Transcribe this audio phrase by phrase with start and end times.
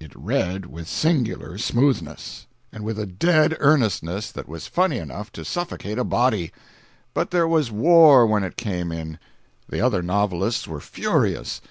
[0.00, 4.96] 362.jpg (39K) It read with singular smoothness, and with a "dead" earnestness that was funny
[4.96, 6.50] enough to suffocate a body.
[7.12, 9.18] But there was war when it came in.
[9.68, 11.58] The other novelists were furious.